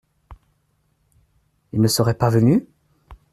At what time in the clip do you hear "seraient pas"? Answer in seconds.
1.87-2.31